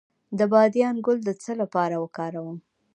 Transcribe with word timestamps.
د 0.37 0.39
بادیان 0.51 0.95
ګل 1.05 1.19
د 1.25 1.29
څه 1.43 1.51
لپاره 1.61 1.95
وکاروم؟ 2.03 2.57